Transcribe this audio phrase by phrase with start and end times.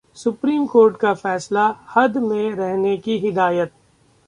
[0.17, 3.71] supreme court का फैसलाः हद में रहने की हिदायत